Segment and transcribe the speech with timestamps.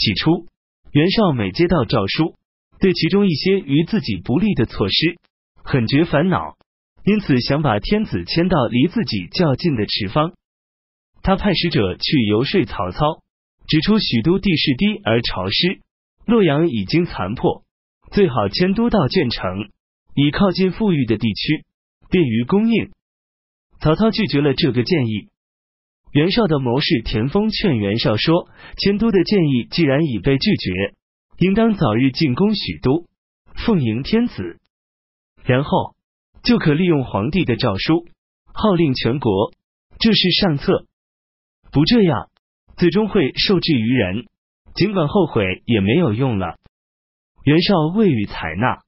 [0.00, 0.46] 起初，
[0.92, 2.34] 袁绍每接到诏书，
[2.80, 5.18] 对其中一些与自己不利的措施，
[5.62, 6.56] 很觉烦恼，
[7.04, 10.32] 因此想把天子迁到离自己较近的池方。
[11.22, 13.22] 他派使者去游说曹操，
[13.68, 15.80] 指出许都地势低而潮湿，
[16.24, 17.62] 洛阳已经残破，
[18.10, 19.70] 最好迁都到鄄城，
[20.14, 21.66] 以靠近富裕的地区，
[22.08, 22.90] 便于供应。
[23.80, 25.29] 曹操拒绝了这个建议。
[26.12, 28.48] 袁绍的谋士田丰劝袁绍说
[28.78, 30.94] ：“迁都的建议既然已被拒绝，
[31.38, 33.06] 应当早日进攻许都，
[33.54, 34.58] 奉迎天子，
[35.44, 35.94] 然后
[36.42, 38.06] 就可利用皇帝的诏书，
[38.52, 39.52] 号令全国。
[40.00, 40.84] 这是上策。
[41.70, 42.28] 不这样，
[42.76, 44.24] 最终会受制于人，
[44.74, 46.56] 尽管后悔也没有用了。”
[47.44, 48.80] 袁绍未予采纳。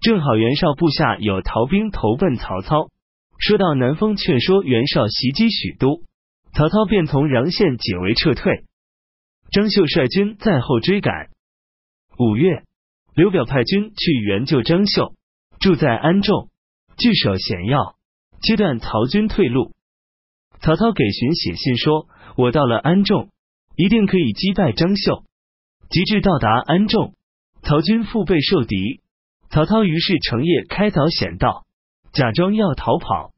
[0.00, 2.88] 正好袁绍部下有逃兵投奔曹操，
[3.38, 6.00] 说到南风劝说袁绍袭击许都。
[6.52, 8.64] 曹操便从穰县解围撤退，
[9.52, 11.28] 张绣率军在后追赶。
[12.18, 12.64] 五月，
[13.14, 15.14] 刘表派军去援救张绣，
[15.60, 16.50] 住在安众，
[16.96, 17.96] 据守险要，
[18.42, 19.72] 切断曹军退路。
[20.60, 23.30] 曹操给荀写信说：“我到了安众，
[23.76, 25.24] 一定可以击败张绣。”
[25.88, 27.14] 及至到达安众，
[27.62, 29.00] 曹军腹背受敌，
[29.50, 31.64] 曹操于是乘夜开凿险道，
[32.12, 33.32] 假装要逃跑。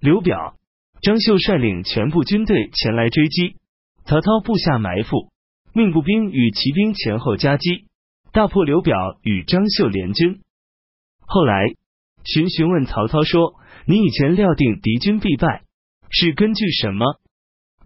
[0.00, 0.56] 刘表。
[1.04, 3.56] 张绣率领全部军队前来追击，
[4.06, 5.30] 曹操部下埋伏，
[5.74, 7.84] 命步兵与骑兵前后夹击，
[8.32, 10.40] 大破刘表与张绣联军。
[11.20, 11.66] 后来
[12.24, 15.64] 荀询问曹操说：“你以前料定敌军必败，
[16.08, 17.04] 是根据什么？”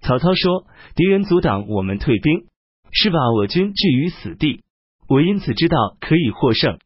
[0.01, 2.47] 曹操说：“敌人阻挡我们退兵，
[2.93, 4.63] 是把我军置于死地，
[5.09, 6.79] 我因此知道可以获胜。”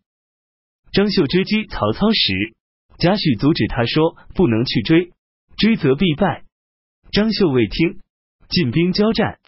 [0.95, 2.55] 张绣追击曹操时，
[2.97, 5.13] 贾诩阻止他说：“不能去追。”
[5.57, 6.45] 追则必败。
[7.13, 8.01] 张绣未听，
[8.49, 9.39] 进兵交战，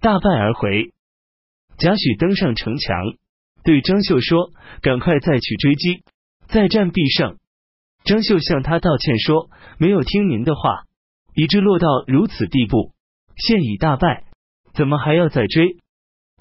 [0.00, 0.92] 大败而回。
[1.78, 3.16] 贾诩登上城墙，
[3.64, 6.04] 对张绣说：“赶快再去追击，
[6.46, 7.38] 再战必胜。”
[8.04, 10.84] 张绣向他道歉说：“没有听您的话，
[11.34, 12.92] 以致落到如此地步，
[13.36, 14.24] 现已大败，
[14.74, 15.78] 怎么还要再追？”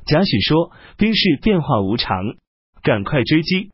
[0.05, 2.35] 贾诩说：“兵势变化无常，
[2.83, 3.71] 赶快追击。”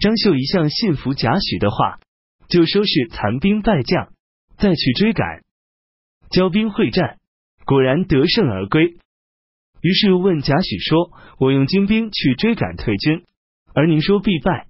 [0.00, 2.00] 张绣一向信服贾诩的话，
[2.48, 4.12] 就收拾残兵败将。
[4.62, 5.42] 再去追赶，
[6.30, 7.18] 交兵会战，
[7.64, 8.96] 果然得胜而归。
[9.80, 13.24] 于是问贾诩说：“我用精兵去追赶退军，
[13.74, 14.68] 而您说必败；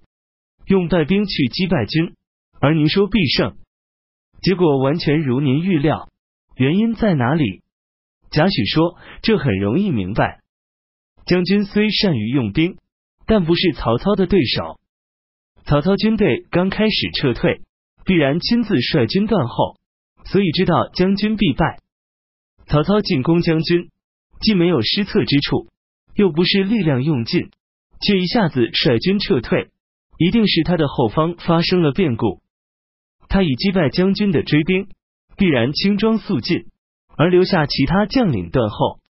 [0.64, 2.14] 用败兵去击败军，
[2.58, 3.58] 而您说必胜。
[4.40, 6.08] 结果完全如您预料，
[6.56, 7.60] 原因在哪里？”
[8.32, 10.40] 贾诩说：“这很容易明白。
[11.26, 12.78] 将军虽善于用兵，
[13.26, 14.80] 但不是曹操的对手。
[15.66, 17.60] 曹操军队刚开始撤退，
[18.06, 19.76] 必然亲自率军断后。”
[20.24, 21.80] 所以知道将军必败。
[22.66, 23.90] 曹操进攻将军，
[24.40, 25.68] 既没有失策之处，
[26.14, 27.50] 又不是力量用尽，
[28.00, 29.70] 却一下子率军撤退，
[30.18, 32.40] 一定是他的后方发生了变故。
[33.28, 34.88] 他已击败将军的追兵，
[35.36, 36.66] 必然轻装速进，
[37.16, 39.00] 而留下其他将领断后。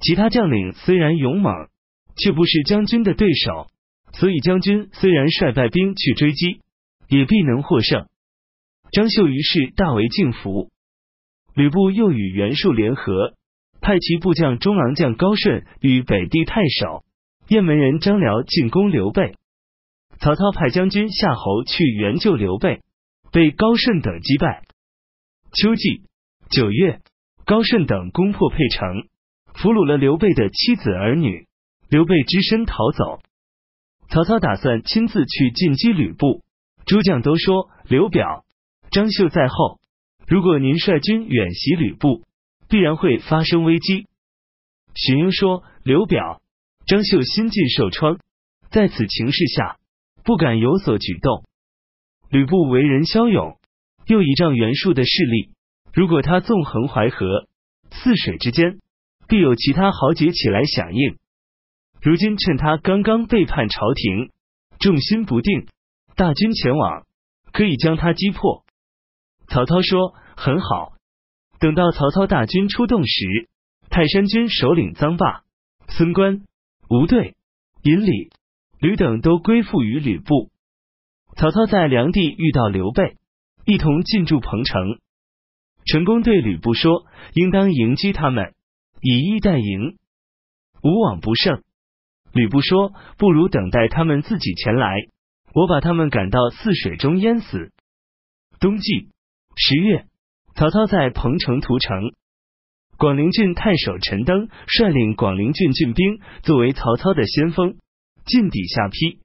[0.00, 1.68] 其他将领虽然勇猛，
[2.16, 3.68] 却不是将军的对手，
[4.12, 6.60] 所以将军虽然率败兵去追击，
[7.08, 8.06] 也必能获胜。
[8.90, 10.70] 张绣于是大为敬服。
[11.54, 13.34] 吕布又与袁术联合，
[13.80, 17.04] 派其部将中郎将高顺与北地太守
[17.48, 19.36] 雁门人张辽进攻刘备。
[20.18, 22.80] 曹操派将军夏侯去援救刘备，
[23.30, 24.62] 被高顺等击败。
[25.52, 26.02] 秋季
[26.50, 27.00] 九月，
[27.44, 29.08] 高顺等攻破沛城，
[29.54, 31.46] 俘虏了刘备的妻子儿女。
[31.88, 33.20] 刘备只身逃走。
[34.08, 36.42] 曹操打算亲自去进击吕布，
[36.86, 38.43] 诸将都说刘表。
[38.94, 39.80] 张绣在后，
[40.28, 42.22] 如果您率军远袭吕布，
[42.68, 44.06] 必然会发生危机。
[44.94, 46.40] 荀攸说：“刘表、
[46.86, 48.20] 张绣心尽受创，
[48.70, 49.78] 在此情势下，
[50.22, 51.42] 不敢有所举动。
[52.30, 53.58] 吕布为人骁勇，
[54.06, 55.50] 又倚仗袁术的势力，
[55.92, 57.48] 如果他纵横淮河、
[57.90, 58.78] 泗水之间，
[59.26, 61.16] 必有其他豪杰起来响应。
[62.00, 64.30] 如今趁他刚刚背叛朝廷，
[64.78, 65.66] 重心不定，
[66.14, 67.04] 大军前往，
[67.52, 68.62] 可以将他击破。”
[69.48, 70.92] 曹操说：“很好。”
[71.60, 73.48] 等到曹操大军出动时，
[73.88, 75.44] 泰山军首领臧霸、
[75.88, 76.42] 孙观、
[76.90, 77.36] 吴队、
[77.82, 78.30] 尹礼、
[78.80, 80.50] 吕等都归附于吕布。
[81.36, 83.16] 曹操在梁地遇到刘备，
[83.64, 84.98] 一同进驻彭城。
[85.86, 88.54] 陈宫对吕布说：“应当迎击他们，
[89.00, 89.96] 以逸待迎，
[90.82, 91.62] 无往不胜。”
[92.32, 94.94] 吕布说：“不如等待他们自己前来，
[95.54, 97.70] 我把他们赶到泗水中淹死。”
[98.60, 99.13] 冬季。
[99.56, 100.06] 十月，
[100.56, 102.12] 曹操在彭城屠城。
[102.98, 107.76] 广陵郡太守陈登率领广陵郡郡兵作为曹操的先锋，
[108.24, 109.20] 进抵下邳。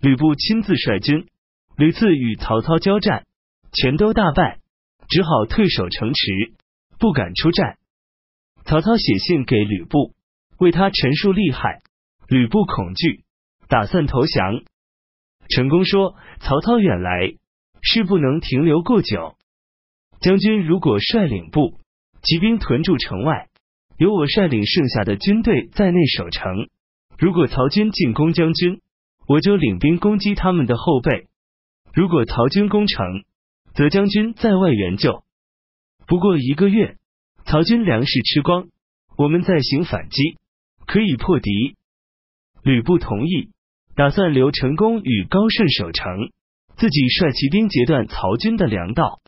[0.00, 1.26] 吕布亲自率军，
[1.76, 3.26] 屡次与曹操交战，
[3.72, 4.58] 全都大败，
[5.08, 6.54] 只好退守城池，
[6.98, 7.78] 不敢出战。
[8.64, 10.14] 曹操写信给吕布，
[10.58, 11.80] 为他陈述利害。
[12.28, 13.24] 吕布恐惧，
[13.68, 14.62] 打算投降。
[15.48, 17.34] 陈宫说：“曹操远来，
[17.82, 19.36] 是不能停留过久。
[20.20, 21.78] 将军如果率领部
[22.22, 23.48] 骑兵屯驻城外，
[23.96, 26.68] 由我率领剩下的军队在内守城。
[27.18, 28.80] 如果曹军进攻将军，
[29.26, 31.26] 我就领兵攻击他们的后背；
[31.92, 33.24] 如果曹军攻城，
[33.74, 35.22] 则将军在外援救。
[36.06, 36.96] 不过一个月，
[37.44, 38.68] 曹军粮食吃光，
[39.16, 40.36] 我们再行反击，
[40.86, 41.76] 可以破敌。”
[42.64, 43.50] 吕布同意。
[43.96, 46.30] 打算留陈宫与高顺守城，
[46.80, 49.20] 自己率骑兵截断曹军的粮道。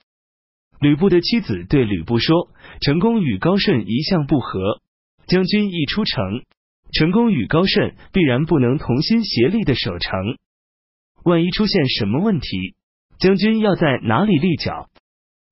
[0.81, 2.49] 吕布的妻子对吕布说
[2.81, 4.81] ：“陈宫与高顺一向不和，
[5.26, 6.43] 将军一出城，
[6.94, 10.38] 陈宫与高顺必然不能同心协力的守城。
[11.25, 12.75] 万一出现什么问题，
[13.19, 14.88] 将军要在哪里立脚？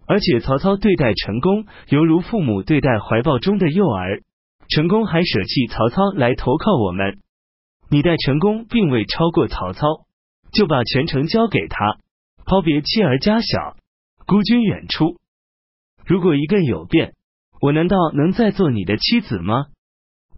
[0.07, 4.23] 而且曹操对待陈宫，犹如父母对待怀抱中的幼儿，
[4.71, 7.19] 陈宫还舍弃曹操来投靠我们。”
[7.93, 9.85] 你待陈宫并未超过曹操，
[10.53, 11.99] 就把全城交给他，
[12.45, 13.77] 抛别妻儿家小，
[14.27, 15.17] 孤军远出。
[16.05, 17.15] 如果一个有变，
[17.61, 19.67] 我难道能再做你的妻子吗？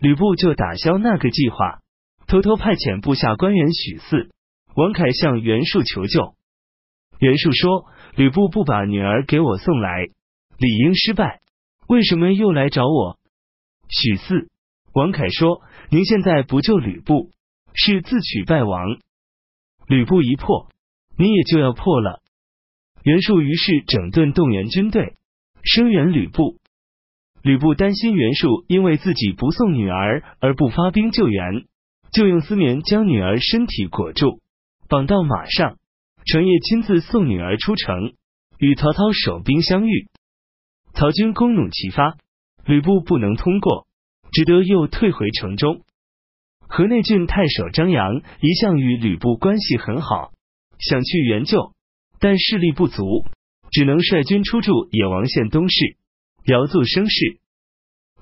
[0.01, 1.81] 吕布就打消那个计划，
[2.27, 4.31] 偷偷派遣部下官员许四、
[4.75, 6.35] 王凯向袁术求救。
[7.19, 7.87] 袁术说
[8.17, 10.07] ：“吕布不把女儿给我送来，
[10.59, 11.41] 理应失败，
[11.89, 13.19] 为什么又来找我？”
[13.89, 14.49] 许四、
[14.93, 17.31] 王凯说：“您现在不救吕布。”
[17.75, 18.99] 是自取败亡，
[19.93, 20.71] 吕布一破，
[21.19, 22.23] 你也就要破了。
[23.03, 25.17] 袁术于是整顿动员军队，
[25.63, 26.57] 声援吕布。
[27.43, 31.67] 吕布担心袁术因为自己不送女儿而不发兵救援，
[32.11, 34.41] 就用丝棉将女儿身体裹住，
[34.89, 35.77] 绑到马上，
[36.25, 38.15] 程夜亲自送女儿出城，
[38.57, 40.09] 与曹操守兵相遇。
[40.95, 42.17] 曹军弓弩齐发，
[42.65, 43.87] 吕布不能通过，
[44.33, 45.83] 只得又退回城中。
[46.75, 50.33] 河内郡太守张扬一向与吕布关系很好，
[50.79, 51.75] 想去援救，
[52.19, 53.27] 但势力不足，
[53.71, 55.99] 只能率军出驻野王县东市，
[56.47, 57.37] 遥作声势。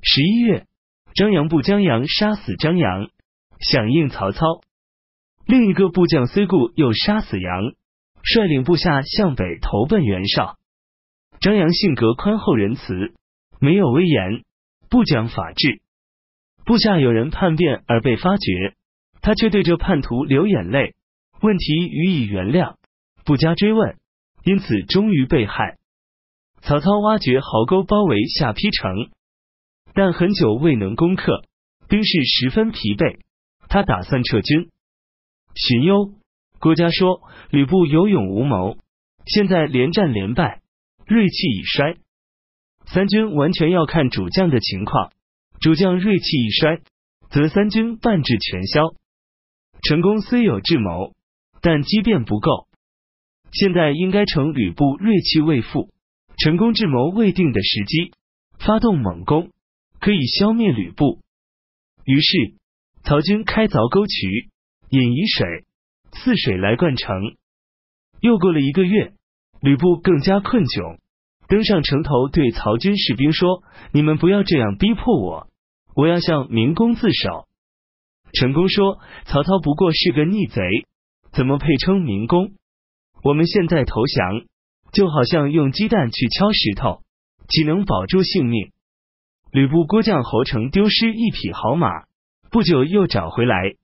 [0.02, 0.67] 十一月，
[1.14, 3.11] 张扬部江阳杀死张扬，
[3.61, 4.41] 响应曹操。
[5.47, 7.75] 另一个部将虽固又杀死杨，
[8.25, 10.56] 率领部下向北投奔袁绍。
[11.41, 13.14] 张扬性格宽厚仁慈，
[13.61, 14.43] 没有威严，
[14.88, 15.82] 不讲法治。
[16.71, 18.77] 部下有人叛变而被发觉，
[19.23, 20.95] 他却对着叛徒流眼泪，
[21.41, 22.77] 问题予以原谅，
[23.25, 23.97] 不加追问，
[24.45, 25.79] 因此终于被害。
[26.61, 29.11] 曹操挖掘壕沟包围下邳城，
[29.95, 31.43] 但很久未能攻克，
[31.89, 33.19] 兵士十分疲惫，
[33.69, 34.71] 他打算撤军。
[35.57, 36.13] 荀攸、
[36.61, 38.79] 郭嘉说吕布有勇无谋，
[39.27, 40.61] 现在连战连败，
[41.05, 41.97] 锐气已衰，
[42.87, 45.11] 三军完全要看主将的情况。
[45.61, 46.81] 主将锐气一衰，
[47.31, 48.95] 则三军半至全消。
[49.83, 51.12] 陈宫虽有智谋，
[51.61, 52.67] 但机变不够。
[53.53, 55.91] 现在应该乘吕布锐气未复、
[56.39, 58.12] 陈宫智谋未定的时机，
[58.59, 59.51] 发动猛攻，
[60.01, 61.21] 可以消灭吕布。
[62.05, 62.55] 于是，
[63.03, 64.49] 曹军开凿沟渠，
[64.88, 65.67] 引沂水，
[66.11, 67.37] 泗水来灌城。
[68.21, 69.12] 又过了一个月，
[69.61, 70.99] 吕布更加困窘，
[71.49, 73.62] 登上城头，对曹军士兵说
[73.93, 75.49] ：“你们不要这样逼迫我。”
[75.94, 77.47] 我要向明公自首。
[78.32, 80.62] 陈宫说：“曹操不过是个逆贼，
[81.32, 82.52] 怎么配称明公？
[83.25, 84.47] 我们现在投降，
[84.92, 87.02] 就好像用鸡蛋去敲石头，
[87.49, 88.70] 岂能保住性命？”
[89.50, 91.88] 吕布郭将侯成丢失一匹好马，
[92.52, 93.75] 不久又找回来，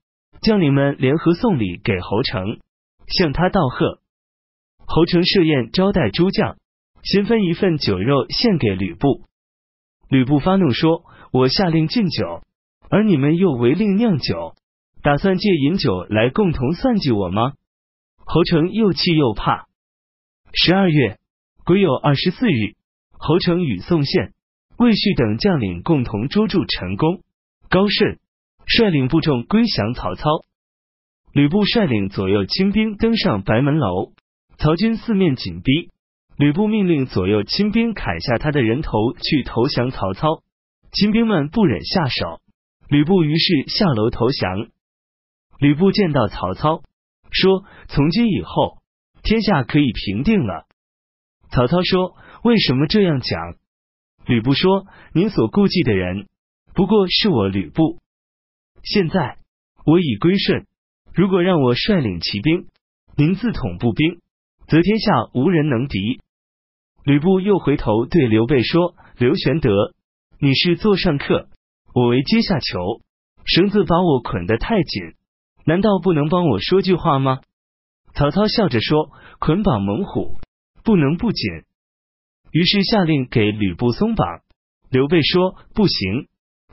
[0.41, 2.59] 将领们联合送礼给侯成，
[3.07, 3.99] 向他道贺。
[4.85, 6.55] 侯成设宴招待诸将，
[7.03, 9.23] 先分一份酒肉献给吕布。
[10.07, 11.03] 吕布发怒说。
[11.31, 12.41] 我下令禁酒，
[12.89, 14.55] 而你们又违令酿酒，
[15.01, 17.53] 打算借饮酒来共同算计我吗？
[18.25, 19.67] 侯成又气又怕。
[20.53, 21.17] 十二月
[21.65, 22.75] 癸酉二十四日，
[23.11, 24.33] 侯成与宋宪、
[24.77, 27.21] 魏续等将领共同捉住陈宫、
[27.69, 28.19] 高顺，
[28.65, 30.23] 率领部众归降曹操。
[31.33, 34.13] 吕布率领左右亲兵登上白门楼，
[34.57, 35.91] 曹军四面紧逼，
[36.37, 40.41] 吕布命令左右亲兵砍下他的人头去投降曹操。
[40.91, 42.41] 亲兵们不忍下手，
[42.89, 44.69] 吕布于是下楼投降。
[45.59, 46.81] 吕布见到曹操，
[47.31, 48.77] 说：“从今以后，
[49.23, 50.65] 天下可以平定了。”
[51.51, 53.39] 曹操说：“为什么这样讲？”
[54.25, 56.27] 吕布说：“您所顾忌的人，
[56.73, 57.99] 不过是我吕布。
[58.83, 59.37] 现在
[59.85, 60.65] 我已归顺，
[61.13, 62.67] 如果让我率领骑兵，
[63.15, 64.21] 您自统步兵，
[64.67, 66.21] 则天下无人能敌。”
[67.03, 69.93] 吕布又回头对刘备说：“刘玄德，
[70.39, 71.49] 你是座上客，
[71.95, 73.01] 我为阶下囚，
[73.43, 75.15] 绳子把我捆得太紧，
[75.65, 77.39] 难道不能帮我说句话吗？”
[78.13, 80.39] 曹操笑着说：“捆绑猛虎，
[80.83, 81.63] 不能不紧。”
[82.51, 84.41] 于是下令给吕布松绑。
[84.89, 86.27] 刘备说：“不行，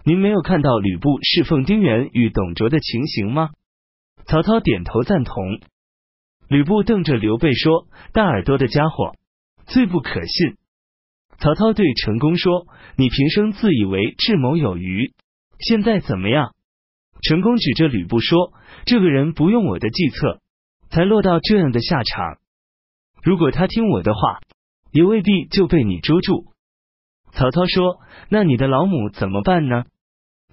[0.05, 3.51] 您没有看到吕布侍奉丁原与董卓的情形吗？”
[4.27, 5.43] 曹操点头赞同。
[6.49, 9.15] 吕布瞪着刘备说：“大耳朵的家伙！”
[9.67, 10.57] 最不可信。
[11.39, 15.13] 曹操对陈宫说：“你平生自以为智谋有余，
[15.59, 16.55] 现在怎么样？”
[17.23, 18.53] 陈宫指着吕布说
[18.87, 20.41] ：“这个人不用我的计策，
[20.91, 22.39] 才落到这样的下场。
[23.23, 24.41] 如果他听我的话，
[24.93, 26.47] 也未必就被你捉住。”
[27.33, 27.99] 曹操说
[28.31, 29.85] ：“那你的老母怎么办呢？”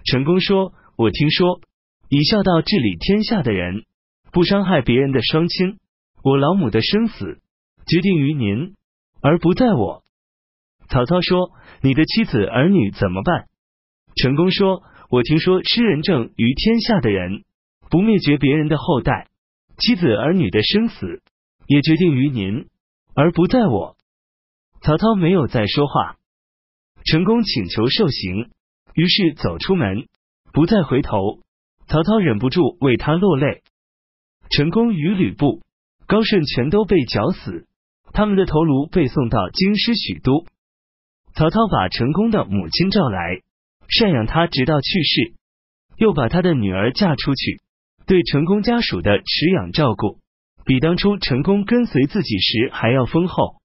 [0.04, 1.62] 陈宫说：“我听说，
[2.10, 3.84] 以孝道治理天下的人，
[4.32, 5.78] 不伤害别人的双亲。
[6.24, 7.40] 我老母的生死，
[7.86, 8.74] 决定于您。”
[9.24, 10.01] 而不在我。
[10.92, 13.46] 曹操说：“你的妻子儿女怎么办？”
[14.22, 17.46] 陈宫说：“我听说吃人政于天下的人，
[17.90, 19.30] 不灭绝别人的后代，
[19.78, 21.22] 妻子儿女的生死
[21.66, 22.68] 也决定于您，
[23.16, 23.96] 而不在我。”
[24.84, 26.18] 曹操没有再说话。
[27.06, 28.50] 陈宫请求受刑，
[28.94, 30.08] 于是走出门，
[30.52, 31.40] 不再回头。
[31.88, 33.64] 曹操忍不住为他落泪。
[34.50, 35.62] 陈宫与吕布、
[36.06, 37.66] 高顺全都被绞死。
[38.12, 40.46] 他们的头颅被送到京师许都。
[41.34, 43.42] 曹操把成功的母亲召来，
[43.88, 45.34] 赡养他直到去世，
[45.98, 47.62] 又把他的女儿嫁出去，
[48.06, 50.20] 对成功家属的持养照顾，
[50.66, 53.61] 比当初成功跟随自己时还要丰厚。